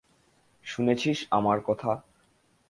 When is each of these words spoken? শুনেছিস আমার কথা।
শুনেছিস 0.65 1.19
আমার 1.31 1.59
কথা। 1.65 1.91